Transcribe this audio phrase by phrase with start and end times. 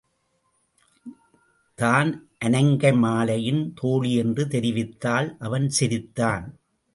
[1.79, 2.09] தான்
[2.45, 6.47] அநங்கமாலையின் தோழி என்று தெரிவித்தாள் அவன் சிரித்தான்.